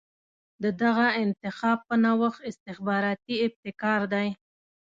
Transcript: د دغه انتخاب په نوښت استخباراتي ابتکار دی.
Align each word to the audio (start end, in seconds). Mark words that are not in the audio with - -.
د 0.63 0.65
دغه 0.81 1.07
انتخاب 1.23 1.77
په 1.87 1.95
نوښت 2.03 2.39
استخباراتي 2.49 3.35
ابتکار 3.45 4.01
دی. 4.13 4.27